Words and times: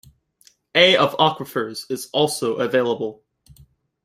A 0.73 0.97
of 0.97 1.13
aquifers 1.17 1.85
is 1.91 2.09
also 2.11 2.55
available. 2.55 3.21